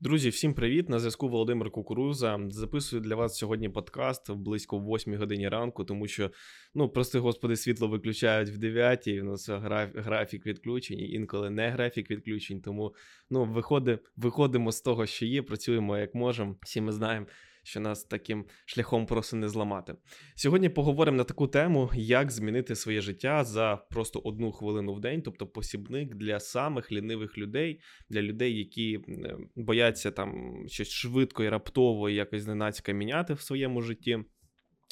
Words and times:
Друзі, 0.00 0.28
всім 0.28 0.54
привіт! 0.54 0.88
На 0.88 0.98
зв'язку 0.98 1.28
Володимир 1.28 1.70
Кукуруза. 1.70 2.40
Записую 2.48 3.02
для 3.02 3.14
вас 3.14 3.36
сьогодні 3.36 3.68
подкаст 3.68 4.30
близько 4.30 4.78
в 4.78 4.94
8 4.94 5.16
годині 5.16 5.48
ранку, 5.48 5.84
тому 5.84 6.06
що, 6.06 6.30
ну, 6.74 6.88
прости 6.88 7.18
господи, 7.18 7.56
світло 7.56 7.88
виключають 7.88 8.48
в 8.48 8.58
9, 8.58 9.06
і 9.06 9.20
в 9.20 9.24
нас 9.24 9.48
графік 9.94 10.46
відключень, 10.46 11.00
інколи 11.00 11.50
не 11.50 11.70
графік 11.70 12.10
відключень. 12.10 12.60
Тому 12.60 12.94
ну, 13.30 13.44
виходи, 13.44 13.98
виходимо 14.16 14.72
з 14.72 14.80
того, 14.80 15.06
що 15.06 15.26
є, 15.26 15.42
працюємо 15.42 15.98
як 15.98 16.14
можемо. 16.14 16.56
Всі 16.62 16.80
ми 16.80 16.92
знаємо, 16.92 17.26
що 17.66 17.80
нас 17.80 18.04
таким 18.04 18.44
шляхом 18.64 19.06
просто 19.06 19.36
не 19.36 19.48
зламати. 19.48 19.94
Сьогодні 20.34 20.68
поговоримо 20.68 21.16
на 21.16 21.24
таку 21.24 21.48
тему, 21.48 21.90
як 21.94 22.30
змінити 22.30 22.76
своє 22.76 23.00
життя 23.00 23.44
за 23.44 23.76
просто 23.76 24.18
одну 24.18 24.52
хвилину 24.52 24.94
в 24.94 25.00
день, 25.00 25.22
тобто 25.22 25.46
посібник 25.46 26.14
для 26.14 26.40
самих 26.40 26.92
лінивих 26.92 27.38
людей, 27.38 27.80
для 28.10 28.22
людей, 28.22 28.58
які 28.58 29.00
бояться 29.56 30.10
там 30.10 30.62
щось 30.68 30.90
швидко 30.90 31.44
і 31.44 31.48
раптово 31.48 32.10
якось 32.10 32.42
зненацька 32.42 32.92
міняти 32.92 33.34
в 33.34 33.40
своєму 33.40 33.82
житті. 33.82 34.18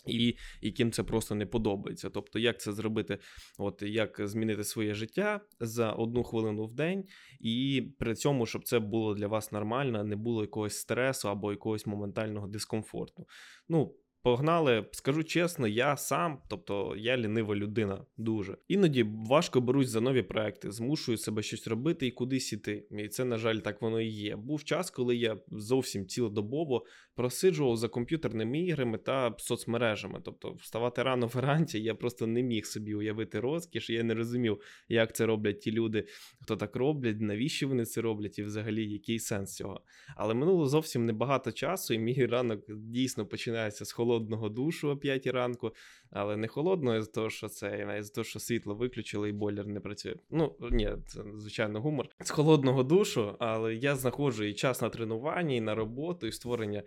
І 0.06 0.36
яким 0.60 0.92
це 0.92 1.02
просто 1.02 1.34
не 1.34 1.46
подобається. 1.46 2.10
Тобто, 2.10 2.38
як 2.38 2.60
це 2.60 2.72
зробити, 2.72 3.18
от 3.58 3.82
як 3.82 4.20
змінити 4.28 4.64
своє 4.64 4.94
життя 4.94 5.40
за 5.60 5.92
одну 5.92 6.22
хвилину 6.22 6.66
в 6.66 6.74
день, 6.74 7.04
і 7.40 7.82
при 7.98 8.14
цьому, 8.14 8.46
щоб 8.46 8.64
це 8.64 8.78
було 8.78 9.14
для 9.14 9.26
вас 9.26 9.52
нормально, 9.52 10.04
не 10.04 10.16
було 10.16 10.42
якогось 10.42 10.76
стресу 10.76 11.28
або 11.28 11.50
якогось 11.50 11.86
моментального 11.86 12.46
дискомфорту. 12.46 13.26
Ну, 13.68 13.94
Погнали, 14.24 14.86
скажу 14.92 15.22
чесно, 15.22 15.66
я 15.66 15.96
сам, 15.96 16.38
тобто 16.48 16.94
я 16.96 17.16
лінива 17.16 17.56
людина, 17.56 18.06
дуже. 18.16 18.56
Іноді 18.68 19.02
важко 19.02 19.60
берусь 19.60 19.88
за 19.88 20.00
нові 20.00 20.22
проекти, 20.22 20.70
змушую 20.70 21.18
себе 21.18 21.42
щось 21.42 21.66
робити 21.66 22.06
і 22.06 22.10
кудись 22.10 22.52
іти. 22.52 22.86
І 22.90 23.08
це, 23.08 23.24
на 23.24 23.38
жаль, 23.38 23.56
так 23.56 23.82
воно 23.82 24.00
і 24.00 24.06
є. 24.06 24.36
Був 24.36 24.64
час, 24.64 24.90
коли 24.90 25.16
я 25.16 25.36
зовсім 25.50 26.06
цілодобово 26.06 26.84
просиджував 27.14 27.76
за 27.76 27.88
комп'ютерними 27.88 28.60
іграми 28.60 28.98
та 28.98 29.34
соцмережами. 29.38 30.20
Тобто, 30.24 30.52
вставати 30.52 31.02
рано 31.02 31.26
вранці, 31.26 31.78
я 31.78 31.94
просто 31.94 32.26
не 32.26 32.42
міг 32.42 32.66
собі 32.66 32.94
уявити 32.94 33.40
розкіш. 33.40 33.90
Я 33.90 34.02
не 34.02 34.14
розумів, 34.14 34.60
як 34.88 35.14
це 35.14 35.26
роблять 35.26 35.60
ті 35.60 35.72
люди, 35.72 36.06
хто 36.42 36.56
так 36.56 36.76
роблять, 36.76 37.20
навіщо 37.20 37.68
вони 37.68 37.84
це 37.84 38.00
роблять, 38.00 38.38
і 38.38 38.42
взагалі 38.42 38.92
який 38.92 39.18
сенс 39.18 39.56
цього. 39.56 39.80
Але 40.16 40.34
минуло 40.34 40.66
зовсім 40.66 41.06
небагато 41.06 41.52
часу, 41.52 41.94
і 41.94 41.98
мій 41.98 42.26
ранок 42.26 42.60
дійсно 42.68 43.26
починається 43.26 43.84
з 43.84 43.92
холодного 43.92 44.13
холодного 44.14 44.48
душу 44.48 44.90
о 44.90 44.96
5 44.96 45.26
ранку, 45.26 45.72
але 46.10 46.36
не 46.36 46.48
холодного, 46.48 47.02
з 47.02 47.08
того, 47.08 47.30
що 47.30 47.48
це, 47.48 47.98
з 48.02 48.10
того, 48.10 48.24
що 48.24 48.38
світло 48.38 48.74
виключили 48.74 49.28
і 49.28 49.32
бойлер 49.32 49.66
не 49.66 49.80
працює. 49.80 50.14
Ну, 50.30 50.56
ні, 50.70 50.90
це 51.06 51.20
звичайно 51.36 51.80
гумор. 51.80 52.08
З 52.20 52.30
холодного 52.30 52.82
душу, 52.82 53.36
але 53.38 53.74
я 53.74 53.96
знаходжу 53.96 54.44
і 54.44 54.54
час 54.54 54.82
на 54.82 54.88
тренування, 54.88 55.54
і 55.54 55.60
на 55.60 55.74
роботу, 55.74 56.26
і 56.26 56.32
створення 56.32 56.82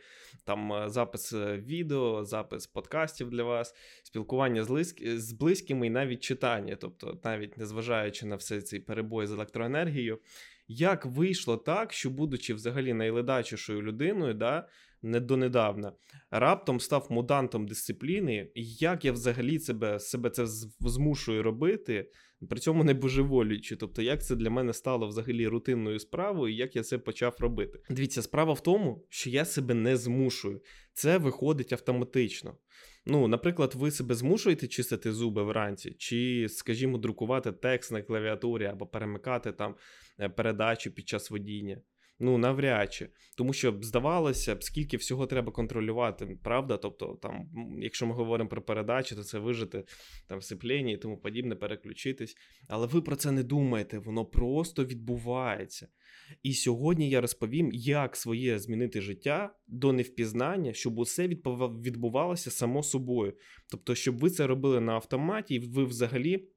там 0.46 0.74
е, 0.74 0.90
запис 0.90 1.34
е, 1.34 1.58
відео, 1.58 2.24
запис 2.24 2.68
подкастів 2.68 3.30
для 3.30 3.44
вас, 3.44 3.76
спілкування 4.04 4.64
з, 4.64 4.70
лиск... 4.70 5.08
з 5.08 5.34
близькими 5.34 5.88
і 5.88 5.90
навіть 5.90 6.20
читання, 6.20 6.78
тобто, 6.82 7.20
навіть 7.24 7.58
незважаючи 7.58 8.26
на 8.26 8.36
все 8.36 8.62
цей 8.62 8.80
перебой 8.80 9.28
з 9.28 9.32
електроенергією. 9.32 10.20
Як 10.70 11.06
вийшло 11.06 11.58
так, 11.58 11.94
що, 11.94 12.10
будучи 12.10 12.54
взагалі 12.54 12.94
найледачішою 12.94 13.82
людиною, 13.82 14.34
да, 14.34 14.68
не 15.02 15.20
донедавна, 15.20 15.94
раптом 16.32 16.80
став 16.80 17.08
мудантом 17.10 17.68
дисципліни, 17.68 18.52
і 18.56 18.66
як 18.74 19.06
я 19.06 19.12
взагалі 19.12 19.60
себе 19.60 20.00
себе 20.00 20.30
це 20.30 20.46
змушую 20.80 21.44
робити, 21.44 22.12
при 22.50 22.60
цьому 22.60 22.84
не 22.84 22.94
божеволюючи. 22.94 23.76
Тобто, 23.76 24.02
як 24.02 24.24
це 24.24 24.36
для 24.36 24.50
мене 24.50 24.74
стало 24.74 25.08
взагалі 25.08 25.48
рутинною 25.48 26.00
справою, 26.00 26.56
як 26.56 26.76
я 26.76 26.84
це 26.84 26.98
почав 26.98 27.36
робити? 27.40 27.80
Дивіться, 27.90 28.22
справа 28.22 28.54
в 28.54 28.64
тому, 28.64 29.06
що 29.10 29.30
я 29.30 29.46
себе 29.46 29.74
не 29.74 29.98
змушую, 29.98 30.62
це 30.94 31.18
виходить 31.18 31.74
автоматично. 31.74 32.58
Ну, 33.06 33.28
наприклад, 33.28 33.74
ви 33.76 33.92
себе 33.92 34.16
змушуєте 34.16 34.68
чистити 34.68 35.14
зуби 35.14 35.44
вранці, 35.44 35.92
чи, 35.92 36.48
скажімо, 36.50 36.98
друкувати 36.98 37.52
текст 37.52 37.92
на 37.92 38.02
клавіатурі 38.02 38.66
або 38.66 38.88
перемикати 38.88 39.52
там 39.52 39.76
е, 40.20 40.30
передачі 40.30 40.90
під 40.90 41.08
час 41.08 41.32
водіння. 41.32 41.82
Ну, 42.20 42.38
навряд 42.38 42.94
чи. 42.94 43.10
Тому 43.38 43.54
що 43.54 43.80
здавалося 43.82 44.56
б, 44.56 44.64
скільки 44.64 44.98
всього 44.98 45.28
треба 45.28 45.52
контролювати, 45.52 46.38
правда? 46.44 46.78
Тобто, 46.78 47.20
там, 47.22 47.50
якщо 47.82 48.08
ми 48.08 48.14
говоримо 48.14 48.50
про 48.50 48.62
передачі, 48.62 49.16
то 49.16 49.24
це 49.24 49.40
вижити 49.40 49.84
там 50.28 50.42
сцепління 50.42 50.92
і 50.94 50.98
тому 50.98 51.18
подібне, 51.18 51.56
переключитись. 51.56 52.36
Але 52.68 52.88
ви 52.88 53.02
про 53.02 53.16
це 53.16 53.32
не 53.32 53.44
думаєте, 53.44 54.00
воно 54.00 54.26
просто 54.26 54.86
відбувається. 54.86 55.88
І 56.44 56.54
сьогодні 56.54 57.10
я 57.10 57.22
розповім, 57.22 57.70
як 57.74 58.16
своє 58.16 58.60
змінити 58.60 59.02
життя 59.02 59.56
до 59.68 59.94
невпізнання, 59.94 60.74
щоб 60.74 61.00
усе 61.00 61.28
відбувалося 61.28 62.52
само 62.52 62.84
собою. 62.84 63.34
Тобто, 63.72 63.96
щоб 63.96 64.20
ви 64.20 64.30
це 64.30 64.48
робили 64.48 64.82
на 64.82 64.94
автоматі, 64.94 65.56
і 65.56 65.60
ви 65.60 65.86
взагалі 65.86 66.48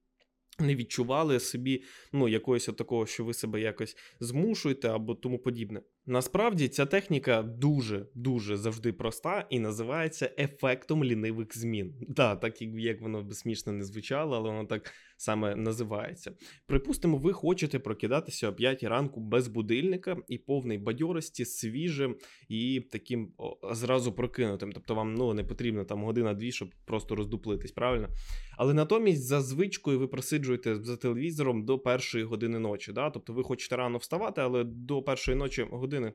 не 0.59 0.77
відчували 0.77 1.41
собі 1.41 1.83
ну, 2.13 2.29
якогось 2.29 2.67
такого, 2.67 3.07
що 3.07 3.25
ви 3.25 3.35
себе 3.35 3.61
якось 3.61 3.97
змушуєте 4.21 4.89
або 4.89 5.15
тому 5.15 5.39
подібне. 5.39 5.83
Насправді 6.07 6.69
ця 6.69 6.87
техніка 6.87 7.43
дуже-дуже 7.43 8.57
завжди 8.57 8.93
проста 8.93 9.47
і 9.51 9.59
називається 9.59 10.31
ефектом 10.39 11.05
лінивих 11.05 11.59
змін. 11.59 11.95
Да, 12.09 12.37
так 12.37 12.63
як 12.63 13.01
воно 13.01 13.31
смішно 13.31 13.73
не 13.73 13.85
звучало, 13.85 14.37
але 14.37 14.51
воно 14.51 14.65
так 14.65 14.93
саме 15.17 15.57
називається. 15.57 16.33
Припустимо, 16.67 17.17
ви 17.17 17.33
хочете 17.33 17.79
прокидатися 17.79 18.49
о 18.49 18.53
5 18.53 18.83
ранку 18.83 19.21
без 19.21 19.49
будильника 19.49 20.17
і 20.29 20.39
повний 20.39 20.79
бадьорості, 20.79 21.45
свіжим 21.45 22.17
і 22.49 22.81
таким 22.93 23.33
зразу 23.73 24.13
прокинутим. 24.13 24.73
Тобто 24.73 24.95
вам 24.95 25.15
ну, 25.15 25.35
не 25.35 25.45
потрібно 25.45 25.85
там 25.85 26.05
година-дві, 26.05 26.53
щоб 26.53 26.69
просто 26.85 27.17
роздуплитись, 27.17 27.73
правильно? 27.73 28.09
Але 28.57 28.75
натомість 28.75 29.25
за 29.25 29.41
звичкою 29.41 29.99
ви 29.99 30.07
просиджуєте 30.07 30.77
за 30.77 30.97
телевізором 30.97 31.65
до 31.65 31.79
першої 31.79 32.25
години 32.25 32.59
ночі. 32.59 32.93
Да? 32.93 33.11
Тобто 33.11 33.33
ви 33.33 33.43
хочете 33.43 33.77
рано 33.77 33.99
вставати, 33.99 34.41
але 34.41 34.65
до 34.65 35.03
першої 35.03 35.39
ночі 35.39 35.67
години 35.71 36.00
години 36.01 36.15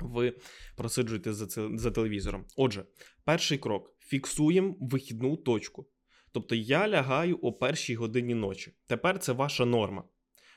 ви 0.00 0.36
просиджуєте 0.76 1.32
за 1.32 1.68
за 1.78 1.90
телевізором. 1.90 2.44
Отже, 2.56 2.84
перший 3.24 3.58
крок: 3.58 3.96
фіксуємо 3.98 4.76
вихідну 4.80 5.36
точку. 5.36 5.88
Тобто 6.32 6.54
я 6.54 6.88
лягаю 6.88 7.36
о 7.36 7.52
першій 7.52 7.94
годині 7.94 8.34
ночі. 8.34 8.72
Тепер 8.86 9.18
це 9.18 9.32
ваша 9.32 9.64
норма. 9.64 10.04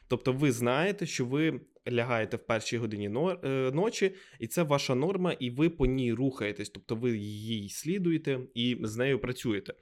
Тобто, 0.07 0.33
ви 0.33 0.51
знаєте, 0.51 1.05
що 1.05 1.25
ви 1.25 1.61
лягаєте 1.91 2.37
в 2.37 2.45
першій 2.45 2.77
годині 2.77 3.05
е, 3.05 3.71
ночі, 3.73 4.15
і 4.39 4.47
це 4.47 4.63
ваша 4.63 4.95
норма, 4.95 5.33
і 5.33 5.49
ви 5.49 5.69
по 5.69 5.85
ній 5.85 6.13
рухаєтесь, 6.13 6.69
тобто 6.69 6.95
ви 6.95 7.17
їй 7.17 7.69
слідуєте 7.69 8.39
і 8.53 8.77
з 8.81 8.97
нею 8.97 9.19
працюєте. 9.19 9.73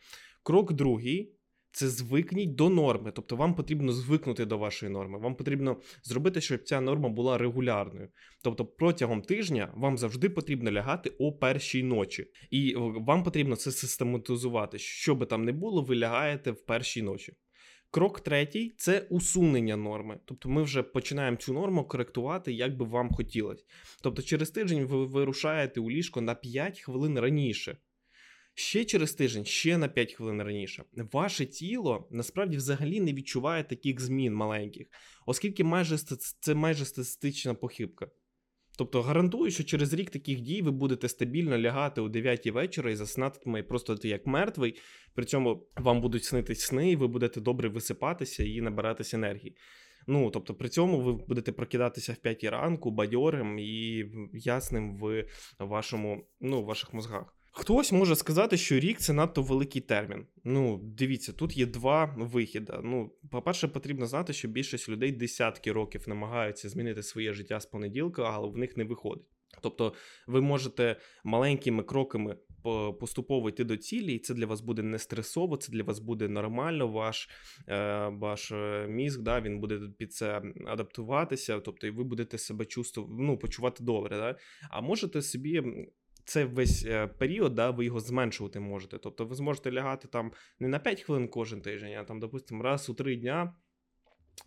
Крок 0.43 0.73
другий 0.73 1.35
це 1.73 1.89
звикніть 1.89 2.55
до 2.55 2.69
норми. 2.69 3.11
Тобто 3.11 3.35
вам 3.35 3.55
потрібно 3.55 3.91
звикнути 3.91 4.45
до 4.45 4.57
вашої 4.57 4.91
норми. 4.91 5.19
Вам 5.19 5.35
потрібно 5.35 5.77
зробити, 6.03 6.41
щоб 6.41 6.63
ця 6.63 6.81
норма 6.81 7.09
була 7.09 7.37
регулярною. 7.37 8.09
Тобто, 8.43 8.65
протягом 8.65 9.21
тижня 9.21 9.73
вам 9.75 9.97
завжди 9.97 10.29
потрібно 10.29 10.71
лягати 10.71 11.09
о 11.19 11.33
першій 11.33 11.83
ночі, 11.83 12.27
і 12.51 12.75
вам 12.77 13.23
потрібно 13.23 13.55
це 13.55 13.71
систематизувати. 13.71 14.79
Що 14.79 15.15
би 15.15 15.25
там 15.25 15.45
не 15.45 15.51
було, 15.51 15.81
ви 15.81 15.95
лягаєте 15.95 16.51
в 16.51 16.65
першій 16.65 17.01
ночі. 17.01 17.33
Крок 17.91 18.19
третій 18.19 18.73
це 18.77 19.07
усунення 19.09 19.75
норми. 19.75 20.19
Тобто 20.25 20.49
ми 20.49 20.63
вже 20.63 20.83
починаємо 20.83 21.37
цю 21.37 21.53
норму 21.53 21.83
коректувати, 21.83 22.53
як 22.53 22.77
би 22.77 22.85
вам 22.85 23.09
хотілося. 23.09 23.63
Тобто, 24.01 24.21
через 24.21 24.49
тиждень 24.49 24.85
ви 24.85 25.05
вирушаєте 25.05 25.79
у 25.79 25.91
ліжко 25.91 26.21
на 26.21 26.35
5 26.35 26.79
хвилин 26.79 27.19
раніше. 27.19 27.77
Ще 28.55 28.85
через 28.85 29.13
тиждень, 29.13 29.45
ще 29.45 29.77
на 29.77 29.87
5 29.87 30.13
хвилин 30.13 30.41
раніше, 30.41 30.83
ваше 31.11 31.45
тіло 31.45 32.07
насправді 32.11 32.57
взагалі 32.57 33.01
не 33.01 33.13
відчуває 33.13 33.63
таких 33.63 34.01
змін 34.01 34.33
маленьких, 34.33 34.87
оскільки 35.25 35.63
майже 35.63 35.97
це 36.39 36.55
майже 36.55 36.85
статистична 36.85 37.53
похибка. 37.53 38.07
Тобто 38.77 39.01
гарантую, 39.01 39.51
що 39.51 39.63
через 39.63 39.93
рік 39.93 40.09
таких 40.09 40.41
дій 40.41 40.61
ви 40.61 40.71
будете 40.71 41.09
стабільно 41.09 41.57
лягати 41.57 42.01
о 42.01 42.09
9 42.09 42.47
вечора 42.47 42.91
і 42.91 42.95
заснатиме 42.95 43.63
просто 43.63 43.97
як 44.03 44.27
мертвий. 44.27 44.79
При 45.13 45.25
цьому 45.25 45.67
вам 45.75 46.01
будуть 46.01 46.23
снитись 46.23 46.61
сни, 46.61 46.91
і 46.91 46.95
ви 46.95 47.07
будете 47.07 47.41
добре 47.41 47.69
висипатися 47.69 48.43
і 48.43 48.61
набиратися 48.61 49.17
енергії. 49.17 49.57
Ну, 50.07 50.31
тобто, 50.31 50.53
при 50.53 50.69
цьому 50.69 51.01
ви 51.01 51.13
будете 51.13 51.51
прокидатися 51.51 52.13
в 52.13 52.15
5 52.15 52.43
ранку 52.43 52.91
бадьорим 52.91 53.59
і 53.59 54.05
ясним 54.33 54.97
в 54.97 55.25
вашому, 55.59 56.27
ну, 56.41 56.61
в 56.61 56.65
ваших 56.65 56.93
мозгах. 56.93 57.32
Хтось 57.55 57.91
може 57.91 58.15
сказати, 58.15 58.57
що 58.57 58.79
рік 58.79 58.99
це 58.99 59.13
надто 59.13 59.41
великий 59.41 59.81
термін. 59.81 60.25
Ну, 60.43 60.79
дивіться, 60.83 61.33
тут 61.33 61.57
є 61.57 61.65
два 61.65 62.15
вихіди. 62.17 62.73
Ну, 62.83 63.11
по-перше, 63.31 63.67
потрібно 63.67 64.05
знати, 64.05 64.33
що 64.33 64.47
більшість 64.47 64.89
людей 64.89 65.11
десятки 65.11 65.71
років 65.71 66.03
намагаються 66.07 66.69
змінити 66.69 67.03
своє 67.03 67.33
життя 67.33 67.59
з 67.59 67.65
понеділка, 67.65 68.23
але 68.23 68.49
в 68.49 68.57
них 68.57 68.77
не 68.77 68.83
виходить. 68.83 69.25
Тобто 69.61 69.93
ви 70.27 70.41
можете 70.41 70.95
маленькими 71.23 71.83
кроками 71.83 72.37
поступово 72.99 73.49
йти 73.49 73.63
до 73.63 73.77
цілі, 73.77 74.13
і 74.13 74.19
це 74.19 74.33
для 74.33 74.45
вас 74.45 74.61
буде 74.61 74.83
не 74.83 74.99
стресово, 74.99 75.57
це 75.57 75.71
для 75.71 75.83
вас 75.83 75.99
буде 75.99 76.27
нормально. 76.27 76.87
Ваш 76.87 77.29
е, 77.67 78.07
ваш 78.07 78.51
е, 78.51 78.87
мізк 78.89 79.21
да, 79.21 79.41
він 79.41 79.59
буде 79.59 79.79
під 79.97 80.13
це 80.13 80.41
адаптуватися, 80.67 81.59
тобто 81.59 81.87
і 81.87 81.89
ви 81.89 82.03
будете 82.03 82.37
себе 82.37 82.65
чувствувати, 82.65 83.15
ну, 83.19 83.37
почувати 83.37 83.83
добре. 83.83 84.17
Да? 84.17 84.35
А 84.69 84.81
можете 84.81 85.21
собі. 85.21 85.63
Це 86.25 86.45
весь 86.45 86.85
е, 86.85 87.07
період, 87.07 87.55
да, 87.55 87.69
ви 87.69 87.85
його 87.85 87.99
зменшувати 87.99 88.59
можете. 88.59 88.97
Тобто 88.97 89.25
ви 89.25 89.35
зможете 89.35 89.71
лягати 89.71 90.07
там 90.07 90.31
не 90.59 90.67
на 90.67 90.79
5 90.79 91.01
хвилин 91.01 91.27
кожен 91.27 91.61
тиждень, 91.61 91.95
а 91.95 92.03
там, 92.03 92.19
допустимо, 92.19 92.63
раз 92.63 92.89
у 92.89 92.93
3 92.93 93.15
дня 93.15 93.53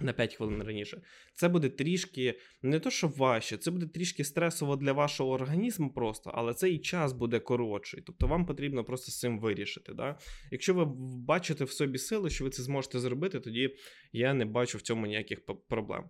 на 0.01 0.13
5 0.13 0.35
хвилин 0.35 0.63
раніше. 0.63 1.03
Це 1.35 1.49
буде 1.49 1.69
трішки 1.69 2.39
не 2.63 2.81
то, 2.81 2.91
що 2.91 3.09
важче, 3.09 3.57
це 3.57 3.71
буде 3.71 3.87
трішки 3.87 4.25
стресово 4.25 4.77
для 4.77 4.93
вашого 4.93 5.31
організму 5.31 5.93
просто, 5.93 6.31
але 6.35 6.55
цей 6.55 6.79
час 6.79 7.13
буде 7.13 7.41
коротший. 7.41 8.03
Тобто 8.07 8.27
вам 8.27 8.47
потрібно 8.47 8.85
просто 8.85 9.13
з 9.13 9.19
цим 9.19 9.41
вирішити. 9.41 9.95
Да? 9.95 10.19
Якщо 10.51 10.75
ви 10.75 10.85
бачите 11.27 11.65
в 11.65 11.71
собі 11.71 11.99
сили, 11.99 12.31
що 12.31 12.45
ви 12.45 12.51
це 12.51 12.63
зможете 12.63 12.99
зробити, 12.99 13.41
тоді 13.41 13.77
я 14.13 14.35
не 14.35 14.45
бачу 14.45 14.79
в 14.79 14.83
цьому 14.83 15.07
ніяких 15.07 15.41
проблем. 15.69 16.05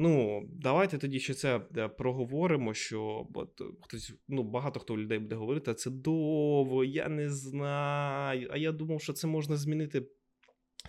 Ну, 0.00 0.42
давайте 0.52 0.98
тоді 0.98 1.20
ще 1.20 1.34
це 1.34 1.60
е, 1.76 1.88
проговоримо. 1.88 2.74
Що 2.74 3.26
от, 3.34 3.62
хтось, 3.80 4.12
ну, 4.28 4.42
багато 4.42 4.80
хто 4.80 4.98
людей 4.98 5.18
буде 5.18 5.34
говорити, 5.34 5.74
це 5.74 5.90
довго, 5.90 6.84
я 6.84 7.08
не 7.08 7.30
знаю. 7.30 8.48
А 8.52 8.56
я 8.56 8.72
думав, 8.72 9.02
що 9.02 9.12
це 9.12 9.26
можна 9.26 9.56
змінити 9.56 10.02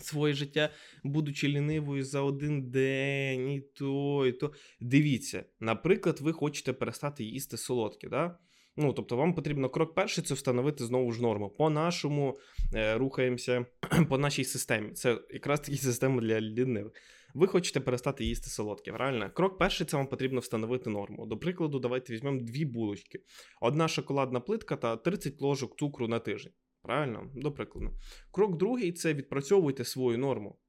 своє 0.01 0.33
життя, 0.33 0.69
будучи 1.03 1.47
лінивою 1.47 2.03
за 2.03 2.21
один 2.21 2.71
день, 2.71 3.51
і 3.51 3.61
то, 3.61 4.25
і 4.27 4.31
то. 4.31 4.53
Дивіться, 4.79 5.43
наприклад, 5.59 6.19
ви 6.21 6.33
хочете 6.33 6.73
перестати 6.73 7.23
їсти 7.23 7.57
солодке, 7.57 8.09
да? 8.09 8.37
Ну, 8.77 8.93
тобто, 8.93 9.17
вам 9.17 9.33
потрібно 9.33 9.69
крок 9.69 9.95
перший 9.95 10.23
це 10.23 10.33
встановити 10.33 10.85
знову 10.85 11.11
ж 11.11 11.21
норму. 11.21 11.49
По 11.49 11.69
нашому 11.69 12.39
е, 12.75 12.97
рухаємося 12.97 13.65
по 14.09 14.17
нашій 14.17 14.43
системі. 14.43 14.91
Це 14.91 15.19
якраз 15.29 15.59
таки 15.59 15.77
система 15.77 16.21
для 16.21 16.41
лінивих. 16.41 16.93
Ви 17.33 17.47
хочете 17.47 17.79
перестати 17.79 18.25
їсти 18.25 18.49
солодке, 18.49 18.91
правильно? 18.91 19.31
Крок 19.33 19.57
перший 19.57 19.87
це 19.87 19.97
вам 19.97 20.07
потрібно 20.07 20.39
встановити 20.39 20.89
норму. 20.89 21.25
До 21.25 21.37
прикладу, 21.37 21.79
давайте 21.79 22.13
візьмемо 22.13 22.41
дві 22.41 22.65
булочки: 22.65 23.19
одна 23.61 23.87
шоколадна 23.87 24.39
плитка 24.39 24.75
та 24.75 24.97
30 24.97 25.41
ложок 25.41 25.77
цукру 25.79 26.07
на 26.07 26.19
тиждень. 26.19 26.53
Правильно? 26.81 27.31
До 27.35 27.51
прикладу. 27.51 27.93
Крок 28.31 28.57
другий 28.57 28.91
це 28.91 29.13
відпрацьовуйте 29.13 29.83
свою 29.85 30.17
норму. 30.17 30.59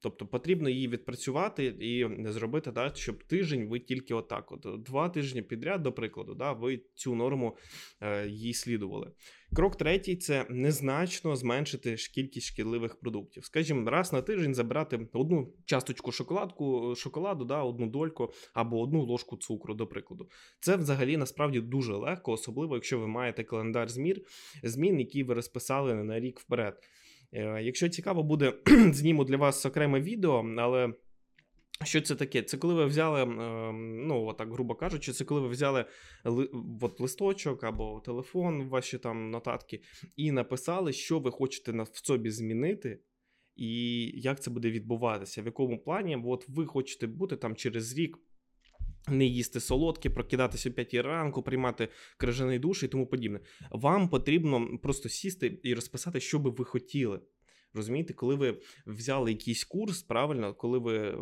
Тобто 0.00 0.26
потрібно 0.26 0.68
її 0.68 0.88
відпрацювати 0.88 1.64
і 1.64 2.06
зробити, 2.30 2.72
да, 2.72 2.92
щоб 2.94 3.24
тиждень 3.24 3.68
ви 3.68 3.80
тільки 3.80 4.14
отак. 4.14 4.52
От 4.52 4.82
два 4.82 5.08
тижні 5.08 5.42
підряд, 5.42 5.82
до 5.82 5.92
прикладу, 5.92 6.34
да, 6.34 6.52
ви 6.52 6.80
цю 6.94 7.14
норму 7.14 7.56
е, 8.00 8.28
їй 8.28 8.54
слідували. 8.54 9.12
Крок 9.56 9.76
третій 9.76 10.16
це 10.16 10.46
незначно 10.50 11.36
зменшити 11.36 11.96
кількість 12.14 12.46
шкідливих 12.46 13.00
продуктів. 13.00 13.44
Скажімо, 13.44 13.90
раз 13.90 14.12
на 14.12 14.22
тиждень 14.22 14.54
забирати 14.54 15.08
одну 15.12 15.54
часточку 15.64 16.12
шоколадку, 16.12 16.94
шоколаду, 16.96 17.44
да, 17.44 17.62
одну 17.62 17.86
дольку 17.86 18.32
або 18.54 18.80
одну 18.80 19.02
ложку 19.02 19.36
цукру, 19.36 19.74
до 19.74 19.86
прикладу. 19.86 20.28
Це 20.60 20.76
взагалі 20.76 21.16
насправді 21.16 21.60
дуже 21.60 21.94
легко, 21.94 22.32
особливо 22.32 22.74
якщо 22.74 22.98
ви 22.98 23.06
маєте 23.06 23.44
календар 23.44 23.88
змін, 23.88 24.16
змін, 24.62 24.98
які 24.98 25.22
ви 25.22 25.34
розписали 25.34 25.94
на 25.94 26.20
рік 26.20 26.40
вперед. 26.40 26.80
Е, 27.36 27.62
якщо 27.62 27.88
цікаво 27.88 28.22
буде, 28.22 28.52
зніму 28.92 29.24
для 29.24 29.36
вас 29.36 29.66
окреме 29.66 30.00
відео, 30.00 30.44
але. 30.58 30.92
Що 31.84 32.00
це 32.00 32.14
таке? 32.14 32.42
Це 32.42 32.56
коли 32.56 32.74
ви 32.74 32.86
взяли, 32.86 33.22
ем, 33.22 34.06
ну 34.06 34.32
так 34.32 34.52
грубо 34.52 34.74
кажучи, 34.74 35.12
це 35.12 35.24
коли 35.24 35.40
ви 35.40 35.48
взяли 35.48 35.84
от 36.80 37.00
листочок 37.00 37.64
або 37.64 38.00
телефон, 38.04 38.68
ваші 38.68 38.98
там 38.98 39.30
нотатки, 39.30 39.80
і 40.16 40.32
написали, 40.32 40.92
що 40.92 41.18
ви 41.18 41.30
хочете 41.30 41.72
в 41.72 42.06
собі 42.06 42.30
змінити, 42.30 43.00
і 43.56 44.02
як 44.20 44.42
це 44.42 44.50
буде 44.50 44.70
відбуватися, 44.70 45.42
в 45.42 45.46
якому 45.46 45.78
плані 45.78 46.22
от 46.26 46.48
ви 46.48 46.66
хочете 46.66 47.06
бути 47.06 47.36
там 47.36 47.56
через 47.56 47.98
рік 47.98 48.18
не 49.08 49.24
їсти 49.24 49.60
солодкі, 49.60 50.08
прокидатися 50.08 50.70
о 50.70 50.72
5 50.72 50.94
ранку, 50.94 51.42
приймати 51.42 51.88
крижаний 52.16 52.58
душ 52.58 52.82
і 52.82 52.88
тому 52.88 53.06
подібне. 53.06 53.40
Вам 53.70 54.08
потрібно 54.08 54.78
просто 54.82 55.08
сісти 55.08 55.60
і 55.62 55.74
розписати, 55.74 56.20
що 56.20 56.38
би 56.38 56.50
ви 56.50 56.64
хотіли. 56.64 57.20
Розумієте, 57.76 58.14
коли 58.14 58.34
ви 58.34 58.58
взяли 58.86 59.30
якийсь 59.30 59.64
курс, 59.64 60.02
правильно, 60.02 60.54
коли 60.54 60.78
ви 60.78 61.18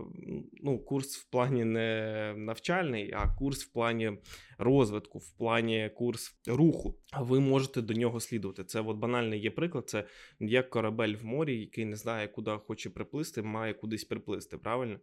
ну, 0.52 0.78
курс 0.78 1.16
в 1.16 1.30
плані 1.30 1.64
не 1.64 2.34
навчальний, 2.36 3.12
а 3.12 3.34
курс 3.34 3.64
в 3.64 3.72
плані 3.72 4.12
розвитку, 4.58 5.18
в 5.18 5.36
плані 5.38 5.90
курс 5.96 6.36
руху, 6.46 6.98
ви 7.20 7.40
можете 7.40 7.82
до 7.82 7.94
нього 7.94 8.20
слідувати. 8.20 8.64
Це 8.64 8.80
от 8.80 8.96
банальний 8.96 9.40
є 9.40 9.50
приклад. 9.50 9.88
Це 9.88 10.04
як 10.40 10.70
корабель 10.70 11.14
в 11.14 11.24
морі, 11.24 11.60
який 11.60 11.84
не 11.84 11.96
знає, 11.96 12.28
куди 12.28 12.50
хоче 12.50 12.90
приплисти, 12.90 13.42
має 13.42 13.74
кудись 13.74 14.04
приплисти. 14.04 14.58
Правильно? 14.58 15.00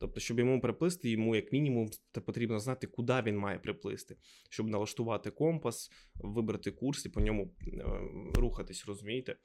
Тобто, 0.00 0.20
щоб 0.20 0.38
йому 0.38 0.60
приплисти, 0.60 1.10
йому, 1.10 1.36
як 1.36 1.52
мінімум, 1.52 1.90
потрібно 2.26 2.58
знати, 2.58 2.86
куди 2.86 3.22
він 3.26 3.38
має 3.38 3.58
приплисти, 3.58 4.16
щоб 4.50 4.68
налаштувати 4.68 5.30
компас, 5.30 5.90
вибрати 6.14 6.70
курс 6.70 7.06
і 7.06 7.08
по 7.08 7.20
ньому 7.20 7.54
е, 7.66 7.84
рухатись, 8.34 8.84
розумієте? 8.86 9.36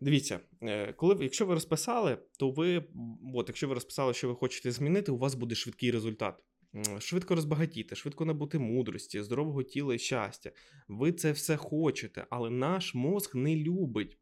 Дивіться, 0.00 0.40
е, 0.62 0.92
коли 0.92 1.24
якщо 1.24 1.46
ви 1.46 1.54
розписали, 1.54 2.18
то 2.38 2.50
ви, 2.50 2.84
от, 3.34 3.48
якщо 3.48 3.68
ви 3.68 3.74
розписали, 3.74 4.14
що 4.14 4.28
ви 4.28 4.34
хочете 4.34 4.70
змінити, 4.70 5.12
у 5.12 5.18
вас 5.18 5.34
буде 5.34 5.54
швидкий 5.54 5.90
результат. 5.90 6.34
Швидко 6.98 7.34
розбагатіти, 7.34 7.96
швидко 7.96 8.24
набути 8.24 8.58
мудрості, 8.58 9.22
здорового 9.22 9.62
тіла 9.62 9.94
і 9.94 9.98
щастя. 9.98 10.52
Ви 10.88 11.12
це 11.12 11.32
все 11.32 11.56
хочете, 11.56 12.26
але 12.30 12.50
наш 12.50 12.94
мозг 12.94 13.36
не 13.36 13.56
любить 13.56 14.18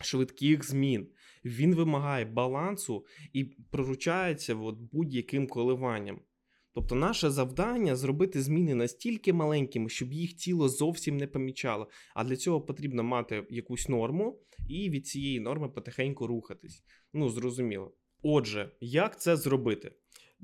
швидких 0.00 0.64
змін. 0.64 1.08
Він 1.44 1.74
вимагає 1.74 2.24
балансу 2.24 3.06
і 3.32 3.44
проручається 3.44 4.54
от 4.54 4.78
будь-яким 4.92 5.46
коливанням. 5.46 6.20
Тобто, 6.74 6.94
наше 6.94 7.30
завдання 7.30 7.96
зробити 7.96 8.42
зміни 8.42 8.74
настільки 8.74 9.32
маленькими, 9.32 9.88
щоб 9.88 10.12
їх 10.12 10.32
тіло 10.32 10.68
зовсім 10.68 11.16
не 11.16 11.26
помічало. 11.26 11.88
А 12.14 12.24
для 12.24 12.36
цього 12.36 12.60
потрібно 12.60 13.02
мати 13.02 13.46
якусь 13.50 13.88
норму 13.88 14.40
і 14.68 14.90
від 14.90 15.06
цієї 15.06 15.40
норми 15.40 15.68
потихеньку 15.68 16.26
рухатись. 16.26 16.84
Ну, 17.12 17.28
зрозуміло. 17.28 17.94
Отже, 18.22 18.72
як 18.80 19.20
це 19.20 19.36
зробити? 19.36 19.94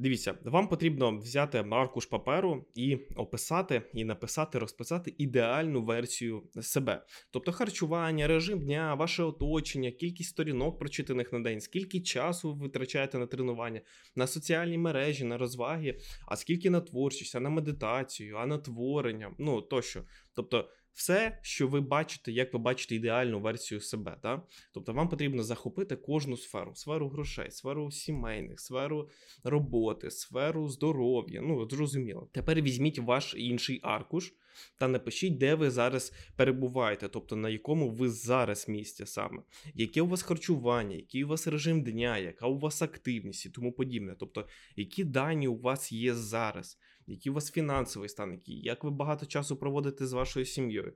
Дивіться, 0.00 0.34
вам 0.44 0.68
потрібно 0.68 1.18
взяти 1.18 1.64
аркуш 1.70 2.06
паперу 2.06 2.66
і 2.74 2.96
описати, 3.16 3.82
і 3.94 4.04
написати, 4.04 4.58
розписати 4.58 5.14
ідеальну 5.18 5.84
версію 5.84 6.42
себе. 6.62 7.04
Тобто 7.30 7.52
харчування, 7.52 8.26
режим 8.26 8.60
дня, 8.60 8.94
ваше 8.94 9.22
оточення, 9.22 9.90
кількість 9.90 10.30
сторінок, 10.30 10.78
прочитаних 10.78 11.32
на 11.32 11.40
день, 11.40 11.60
скільки 11.60 12.00
часу 12.00 12.54
ви 12.54 12.62
витрачаєте 12.62 13.18
на 13.18 13.26
тренування, 13.26 13.80
на 14.16 14.26
соціальні 14.26 14.78
мережі, 14.78 15.24
на 15.24 15.38
розваги, 15.38 15.98
а 16.26 16.36
скільки 16.36 16.70
на 16.70 16.80
творчість, 16.80 17.36
а 17.36 17.40
на 17.40 17.50
медитацію, 17.50 18.36
а 18.36 18.46
на 18.46 18.58
творення, 18.58 19.34
ну 19.38 19.62
тощо. 19.62 20.02
Тобто 20.34 20.68
все, 20.98 21.38
що 21.42 21.68
ви 21.68 21.80
бачите, 21.80 22.32
як 22.32 22.52
ви 22.52 22.58
бачите 22.58 22.94
ідеальну 22.94 23.40
версію 23.40 23.80
себе. 23.80 24.16
Да? 24.22 24.42
Тобто 24.74 24.92
вам 24.92 25.08
потрібно 25.08 25.42
захопити 25.42 25.96
кожну 25.96 26.36
сферу: 26.36 26.74
сферу 26.74 27.08
грошей, 27.08 27.50
сферу 27.50 27.90
сімейних, 27.90 28.60
сферу 28.60 29.08
роботи, 29.44 30.10
сферу 30.10 30.68
здоров'я. 30.68 31.40
Ну, 31.42 31.68
зрозуміло. 31.70 32.28
Тепер 32.32 32.62
візьміть 32.62 32.98
ваш 32.98 33.34
інший 33.38 33.80
аркуш 33.82 34.32
та 34.78 34.88
напишіть, 34.88 35.38
де 35.38 35.54
ви 35.54 35.70
зараз 35.70 36.12
перебуваєте, 36.36 37.08
тобто 37.08 37.36
на 37.36 37.48
якому 37.48 37.90
ви 37.90 38.08
зараз 38.08 38.68
місці 38.68 39.06
саме, 39.06 39.42
яке 39.74 40.02
у 40.02 40.06
вас 40.06 40.22
харчування, 40.22 40.96
який 40.96 41.24
у 41.24 41.28
вас 41.28 41.46
режим 41.46 41.82
дня, 41.82 42.18
яка 42.18 42.46
у 42.46 42.58
вас 42.58 42.82
активність 42.82 43.46
і 43.46 43.50
тому 43.50 43.72
подібне. 43.72 44.16
Тобто, 44.20 44.46
які 44.76 45.04
дані 45.04 45.48
у 45.48 45.60
вас 45.60 45.92
є 45.92 46.14
зараз 46.14 46.78
який 47.08 47.32
у 47.32 47.34
вас 47.34 47.52
фінансовий 47.52 48.08
стан, 48.08 48.32
який, 48.32 48.60
як 48.60 48.84
ви 48.84 48.90
багато 48.90 49.26
часу 49.26 49.56
проводите 49.56 50.06
з 50.06 50.12
вашою 50.12 50.46
сім'єю, 50.46 50.92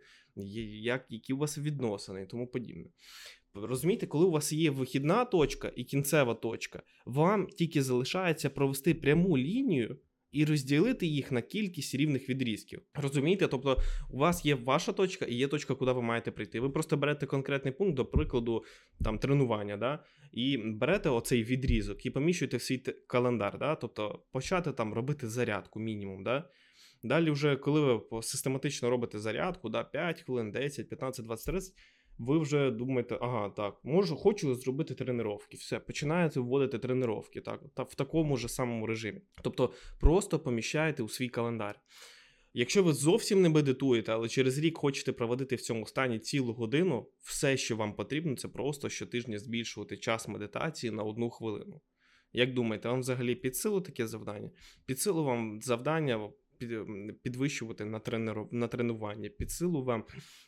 як, 0.83 1.07
які 1.09 1.33
у 1.33 1.39
вас 1.39 1.59
відносини 1.59 2.23
і 2.23 2.27
тому 2.27 2.47
подібне. 2.47 2.87
Розумієте, 3.55 4.07
коли 4.07 4.27
у 4.27 4.31
вас 4.31 4.53
є 4.53 4.71
вихідна 4.71 5.25
точка 5.25 5.73
і 5.77 5.85
кінцева 5.85 6.35
точка, 6.35 6.83
вам 7.07 7.47
тільки 7.47 7.83
залишається 7.83 8.51
провести 8.51 8.95
пряму 8.95 9.39
лінію 9.39 9.99
і 10.33 10.45
розділити 10.45 11.07
їх 11.07 11.33
на 11.33 11.43
кількість 11.43 11.95
рівних 11.95 12.29
відрізків. 12.29 12.83
Розумієте? 12.95 13.49
Тобто, 13.49 13.79
у 14.11 14.19
вас 14.19 14.45
є 14.45 14.55
ваша 14.55 14.93
точка 14.93 15.25
і 15.25 15.35
є 15.35 15.49
точка, 15.49 15.75
куди 15.75 15.93
ви 15.93 16.03
маєте 16.03 16.31
прийти. 16.31 16.61
Ви 16.61 16.71
просто 16.71 16.97
берете 16.97 17.27
конкретний 17.27 17.75
пункт, 17.75 17.95
до 17.95 18.05
прикладу, 18.05 18.65
там 19.05 19.19
тренування, 19.19 19.77
да, 19.77 20.05
і 20.33 20.59
берете 20.59 21.09
оцей 21.09 21.45
відрізок 21.45 22.07
і 22.07 22.11
поміщуєте 22.11 22.57
в 22.57 22.63
свій 22.63 22.79
календар. 23.07 23.59
Да? 23.59 23.75
Тобто 23.75 24.25
почати 24.33 24.73
там 24.73 24.95
робити 24.95 25.29
зарядку 25.29 25.81
мінімум. 25.81 26.25
Да? 26.25 26.49
Далі, 27.03 27.31
вже 27.31 27.57
коли 27.57 27.81
ви 27.81 28.23
систематично 28.23 28.91
робите 28.91 29.19
зарядку, 29.19 29.69
да, 29.69 29.85
5 29.85 30.21
хвилин, 30.21 30.53
10, 30.53 30.89
15, 30.89 31.25
20, 31.25 31.47
30, 31.47 31.75
ви 32.27 32.39
вже 32.39 32.71
думаєте, 32.71 33.19
ага, 33.21 33.51
так, 33.51 33.81
можу, 33.85 34.17
хочу 34.17 34.55
зробити 34.55 34.95
тренування. 34.95 35.39
Все, 35.51 35.81
починаєте 35.81 36.41
вводити 36.41 36.79
тренування 36.79 37.41
так, 37.45 37.61
та 37.75 37.83
в 37.83 37.95
такому 37.95 38.37
ж 38.37 38.49
самому 38.49 38.87
режимі. 38.87 39.21
Тобто 39.43 39.73
просто 40.01 40.39
поміщаєте 40.39 41.03
у 41.03 41.09
свій 41.09 41.29
календар. 41.29 41.81
Якщо 42.55 42.83
ви 42.83 42.93
зовсім 42.93 43.43
не 43.43 43.49
медитуєте, 43.49 44.13
але 44.13 44.29
через 44.29 44.59
рік 44.59 44.79
хочете 44.79 45.13
проводити 45.13 45.57
в 45.57 45.61
цьому 45.61 45.87
стані 45.87 46.19
цілу 46.19 46.53
годину, 46.53 47.09
все, 47.21 47.57
що 47.57 47.77
вам 47.77 47.95
потрібно, 47.95 48.37
це 48.37 48.49
просто 48.49 48.89
щотижня 48.89 49.39
збільшувати 49.39 49.97
час 49.97 50.29
медитації 50.29 50.91
на 50.91 51.03
одну 51.03 51.31
хвилину. 51.31 51.81
Як 52.33 52.55
думаєте, 52.55 52.89
вам 52.89 53.01
взагалі 53.01 53.35
під 53.35 53.57
силу 53.57 53.81
таке 53.81 54.07
завдання? 54.07 54.51
Під 54.87 55.01
силу 55.01 55.25
вам 55.25 55.63
завдання 55.63 56.31
підвищувати 57.23 57.85
на 57.85 57.99
тренеру, 57.99 58.49
на 58.53 58.69
тренування, 58.69 59.29
під 59.29 59.51
силу 59.51 59.85
вам 59.85 60.05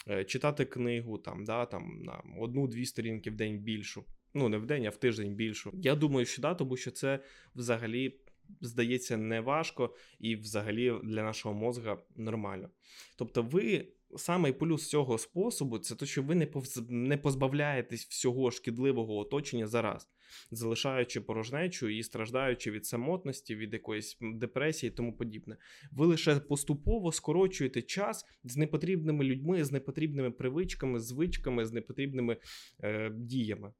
е, 0.08 0.24
читати 0.24 0.64
книгу 0.64 1.18
там, 1.18 1.44
да, 1.44 1.66
там, 1.66 2.02
на 2.02 2.22
одну-дві 2.40 2.86
сторінки 2.86 3.30
в 3.30 3.36
день 3.36 3.58
більшу. 3.58 4.04
Ну, 4.34 4.48
не 4.48 4.58
в 4.58 4.66
день, 4.66 4.86
а 4.86 4.90
в 4.90 4.96
тиждень 4.96 5.34
більшу. 5.34 5.72
Я 5.74 5.94
думаю, 5.94 6.26
що 6.26 6.42
да, 6.42 6.54
тому 6.54 6.76
що 6.76 6.90
це 6.90 7.18
взагалі 7.54 8.20
здається 8.60 9.16
не 9.16 9.40
важко 9.40 9.94
і 10.20 10.36
взагалі 10.36 10.92
для 11.04 11.22
нашого 11.22 11.54
мозга 11.54 11.98
нормально. 12.16 12.70
Тобто, 13.16 13.42
ви 13.42 13.88
самий 14.16 14.52
плюс 14.52 14.88
цього 14.88 15.18
способу 15.18 15.78
це 15.78 15.94
те, 15.94 16.06
що 16.06 16.22
ви 16.22 16.34
не 16.34 16.48
не 16.88 17.16
позбавляєтесь 17.16 18.06
всього 18.06 18.50
шкідливого 18.50 19.16
оточення 19.16 19.66
зараз, 19.66 20.08
залишаючи 20.50 21.20
порожнечу 21.20 21.88
і 21.88 22.02
страждаючи 22.02 22.70
від 22.70 22.86
самотності, 22.86 23.56
від 23.56 23.72
якоїсь 23.72 24.18
депресії 24.20 24.90
і 24.90 24.94
тому 24.94 25.16
подібне. 25.16 25.56
Ви 25.92 26.06
лише 26.06 26.36
поступово 26.36 27.12
скорочуєте 27.12 27.82
час 27.82 28.24
з 28.44 28.56
непотрібними 28.56 29.24
людьми, 29.24 29.64
з 29.64 29.72
непотрібними 29.72 30.30
привичками, 30.30 31.00
звичками, 31.00 31.64
з 31.64 31.72
непотрібними 31.72 32.36
е, 32.82 33.10
діями 33.10 33.72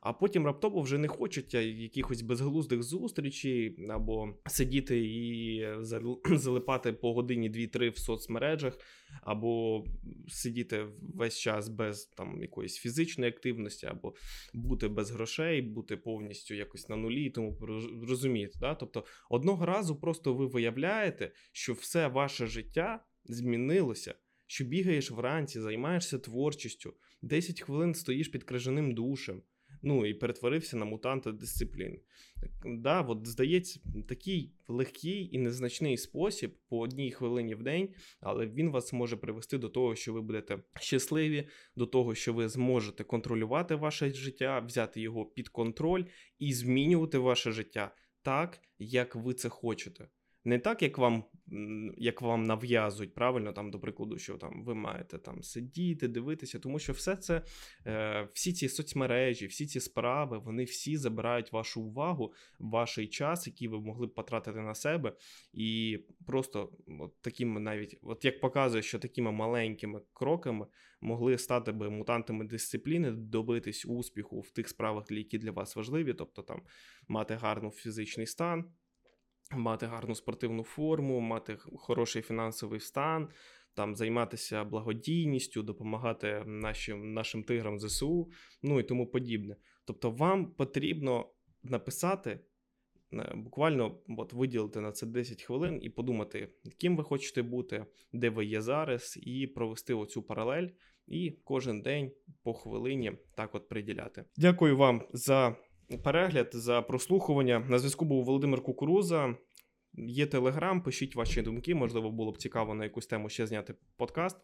а 0.00 0.12
потім 0.12 0.46
раптово 0.46 0.80
вже 0.80 0.98
не 0.98 1.08
хочуть 1.08 1.54
якихось 1.54 2.22
безглуздих 2.22 2.82
зустрічей 2.82 3.86
або 3.88 4.34
сидіти 4.46 5.00
і 5.00 5.66
залипати 6.36 6.92
по 6.92 7.14
годині 7.14 7.48
дві-три 7.48 7.90
в 7.90 7.98
соцмережах, 7.98 8.78
або 9.22 9.84
сидіти 10.28 10.86
весь 11.14 11.38
час 11.38 11.68
без 11.68 12.06
там 12.06 12.42
якоїсь 12.42 12.76
фізичної 12.76 13.30
активності, 13.30 13.86
або 13.86 14.14
бути 14.54 14.88
без 14.88 15.10
грошей, 15.10 15.62
бути 15.62 15.96
повністю 15.96 16.54
якось 16.54 16.88
на 16.88 16.96
нулі. 16.96 17.30
Тому 17.30 17.58
розумієте, 18.08 18.58
да? 18.58 18.74
тобто 18.74 19.04
одного 19.30 19.66
разу 19.66 19.96
просто 19.96 20.34
ви 20.34 20.46
виявляєте, 20.46 21.32
що 21.52 21.72
все 21.72 22.08
ваше 22.08 22.46
життя 22.46 23.04
змінилося. 23.24 24.14
Що 24.46 24.64
бігаєш 24.64 25.10
вранці, 25.10 25.60
займаєшся 25.60 26.18
творчістю, 26.18 26.94
10 27.22 27.60
хвилин 27.60 27.94
стоїш 27.94 28.28
під 28.28 28.44
крижаним 28.44 28.94
душем, 28.94 29.42
ну 29.82 30.06
і 30.06 30.14
перетворився 30.14 30.76
на 30.76 30.84
мутанта 30.84 31.32
дисципліни. 31.32 32.00
Да, 32.64 33.00
от 33.00 33.26
здається, 33.26 33.80
такий 34.08 34.52
легкий 34.68 35.34
і 35.36 35.38
незначний 35.38 35.96
спосіб 35.96 36.54
по 36.68 36.78
одній 36.78 37.10
хвилині 37.10 37.54
в 37.54 37.62
день, 37.62 37.88
але 38.20 38.46
він 38.46 38.70
вас 38.70 38.92
може 38.92 39.16
привести 39.16 39.58
до 39.58 39.68
того, 39.68 39.96
що 39.96 40.12
ви 40.12 40.22
будете 40.22 40.58
щасливі, 40.80 41.48
до 41.76 41.86
того, 41.86 42.14
що 42.14 42.32
ви 42.32 42.48
зможете 42.48 43.04
контролювати 43.04 43.74
ваше 43.74 44.10
життя, 44.10 44.60
взяти 44.60 45.00
його 45.00 45.26
під 45.26 45.48
контроль 45.48 46.04
і 46.38 46.52
змінювати 46.52 47.18
ваше 47.18 47.52
життя 47.52 47.94
так, 48.22 48.60
як 48.78 49.16
ви 49.16 49.34
це 49.34 49.48
хочете 49.48 50.08
не 50.44 50.58
так, 50.58 50.82
як 50.82 50.98
вам 50.98 51.24
як 51.96 52.22
вам 52.22 52.42
нав'язують, 52.42 53.14
правильно, 53.14 53.52
там, 53.52 53.70
до 53.70 53.80
прикладу, 53.80 54.18
що 54.18 54.38
там 54.38 54.64
ви 54.64 54.74
маєте 54.74 55.18
там 55.18 55.42
сидіти, 55.42 56.08
дивитися, 56.08 56.58
тому 56.58 56.78
що 56.78 56.92
все 56.92 57.16
це, 57.16 57.42
е, 57.86 58.28
всі 58.32 58.52
ці 58.52 58.68
соцмережі, 58.68 59.46
всі 59.46 59.66
ці 59.66 59.80
справи, 59.80 60.38
вони 60.38 60.64
всі 60.64 60.96
забирають 60.96 61.52
вашу 61.52 61.82
увагу, 61.82 62.32
ваш 62.58 62.98
час, 63.10 63.46
який 63.46 63.68
ви 63.68 63.80
могли 63.80 64.06
б 64.06 64.14
потратити 64.14 64.60
на 64.60 64.74
себе, 64.74 65.12
і 65.52 65.98
просто 66.26 66.72
от 67.00 67.20
такими 67.20 67.60
навіть, 67.60 67.98
от 68.02 68.24
як 68.24 68.40
показує, 68.40 68.82
що 68.82 68.98
такими 68.98 69.32
маленькими 69.32 70.00
кроками 70.12 70.66
могли 71.00 71.38
стати 71.38 71.72
би 71.72 71.90
мутантами 71.90 72.44
дисципліни, 72.44 73.10
добитись 73.10 73.86
успіху 73.86 74.40
в 74.40 74.50
тих 74.50 74.68
справах, 74.68 75.10
які 75.10 75.38
для 75.38 75.50
вас 75.50 75.76
важливі, 75.76 76.14
тобто 76.14 76.42
там 76.42 76.62
мати 77.08 77.34
гарний 77.34 77.70
фізичний 77.70 78.26
стан 78.26 78.64
мати 79.50 79.86
гарну 79.86 80.14
спортивну 80.14 80.62
форму, 80.62 81.20
мати 81.20 81.56
хороший 81.56 82.22
фінансовий 82.22 82.80
стан, 82.80 83.28
там 83.74 83.94
займатися 83.94 84.64
благодійністю, 84.64 85.62
допомагати 85.62 86.42
нашим 86.46 87.14
нашим 87.14 87.44
тиграм 87.44 87.80
ЗСУ, 87.80 88.30
ну 88.62 88.80
і 88.80 88.82
тому 88.82 89.06
подібне. 89.06 89.56
Тобто, 89.84 90.10
вам 90.10 90.46
потрібно 90.46 91.26
написати. 91.62 92.40
Е, 93.12 93.32
буквально 93.34 93.98
от 94.18 94.32
виділити 94.32 94.80
на 94.80 94.92
це 94.92 95.06
10 95.06 95.42
хвилин 95.42 95.78
і 95.82 95.90
подумати, 95.90 96.48
ким 96.78 96.96
ви 96.96 97.04
хочете 97.04 97.42
бути, 97.42 97.86
де 98.12 98.30
ви 98.30 98.44
є 98.44 98.60
зараз, 98.60 99.18
і 99.22 99.46
провести 99.46 99.94
оцю 99.94 100.22
паралель, 100.22 100.68
і 101.06 101.30
кожен 101.44 101.82
день 101.82 102.12
по 102.42 102.54
хвилині 102.54 103.12
так 103.36 103.54
от 103.54 103.68
приділяти. 103.68 104.24
Дякую 104.36 104.76
вам 104.76 105.02
за 105.12 105.56
перегляд, 105.96 106.50
за 106.52 106.82
прослухування. 106.82 107.58
На 107.68 107.78
зв'язку 107.78 108.04
був 108.04 108.24
Володимир 108.24 108.62
Кукуруза. 108.62 109.34
Є 109.94 110.26
телеграм, 110.26 110.82
пишіть 110.82 111.16
ваші 111.16 111.42
думки, 111.42 111.74
можливо, 111.74 112.10
було 112.10 112.32
б 112.32 112.38
цікаво 112.38 112.74
на 112.74 112.84
якусь 112.84 113.06
тему 113.06 113.28
ще 113.28 113.46
зняти 113.46 113.74
подкаст, 113.96 114.36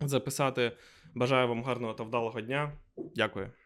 записати. 0.00 0.72
Бажаю 1.14 1.48
вам 1.48 1.64
гарного 1.64 1.94
та 1.94 2.04
вдалого 2.04 2.40
дня. 2.40 2.72
Дякую. 3.14 3.52